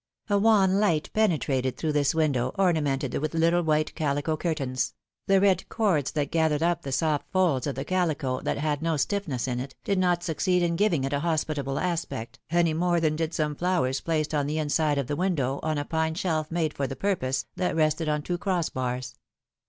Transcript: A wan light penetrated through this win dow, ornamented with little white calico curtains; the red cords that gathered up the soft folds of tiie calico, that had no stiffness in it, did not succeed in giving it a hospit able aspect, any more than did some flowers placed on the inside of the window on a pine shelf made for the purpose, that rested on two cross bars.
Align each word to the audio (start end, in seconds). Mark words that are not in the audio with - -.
A 0.31 0.39
wan 0.39 0.79
light 0.79 1.11
penetrated 1.13 1.77
through 1.77 1.91
this 1.91 2.15
win 2.15 2.31
dow, 2.31 2.53
ornamented 2.57 3.15
with 3.19 3.35
little 3.35 3.61
white 3.61 3.93
calico 3.93 4.35
curtains; 4.35 4.95
the 5.27 5.39
red 5.39 5.69
cords 5.69 6.09
that 6.13 6.31
gathered 6.31 6.63
up 6.63 6.81
the 6.81 6.91
soft 6.91 7.27
folds 7.31 7.67
of 7.67 7.75
tiie 7.75 7.85
calico, 7.85 8.41
that 8.41 8.57
had 8.57 8.81
no 8.81 8.97
stiffness 8.97 9.47
in 9.47 9.59
it, 9.59 9.75
did 9.83 9.99
not 9.99 10.23
succeed 10.23 10.63
in 10.63 10.75
giving 10.75 11.03
it 11.03 11.13
a 11.13 11.19
hospit 11.19 11.59
able 11.59 11.77
aspect, 11.77 12.39
any 12.49 12.73
more 12.73 12.99
than 12.99 13.15
did 13.15 13.31
some 13.31 13.53
flowers 13.53 14.01
placed 14.01 14.33
on 14.33 14.47
the 14.47 14.57
inside 14.57 14.97
of 14.97 15.05
the 15.05 15.15
window 15.15 15.59
on 15.61 15.77
a 15.77 15.85
pine 15.85 16.15
shelf 16.15 16.49
made 16.49 16.73
for 16.73 16.87
the 16.87 16.95
purpose, 16.95 17.45
that 17.55 17.75
rested 17.75 18.09
on 18.09 18.23
two 18.23 18.39
cross 18.39 18.69
bars. 18.69 19.13